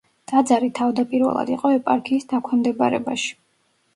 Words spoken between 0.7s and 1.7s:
თავდაპირველად